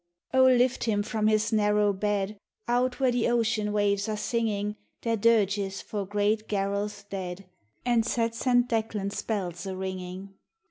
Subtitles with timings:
[0.33, 5.15] "Oh, lift him from his narrow bed Out where the ocean waves are singing Their
[5.15, 7.45] dirges for great Garalth dead,
[7.85, 10.33] And set Saint Declan's bells a ringing